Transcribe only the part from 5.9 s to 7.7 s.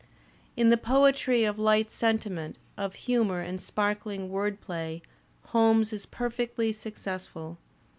is perfectly successful.